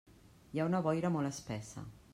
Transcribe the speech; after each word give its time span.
Hi 0.55 0.61
ha 0.61 0.65
una 0.69 0.81
boira 0.89 1.13
molt 1.19 1.33
espessa. 1.33 1.87